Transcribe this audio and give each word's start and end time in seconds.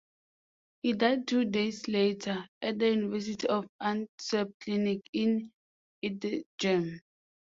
He 0.81 0.93
died 0.93 1.27
two 1.27 1.45
days 1.45 1.87
later, 1.87 2.47
at 2.59 2.79
the 2.79 2.89
University 2.89 3.47
of 3.47 3.67
Antwerp 3.79 4.49
Clinic 4.59 5.01
in 5.13 5.51
Edegem. 6.03 7.01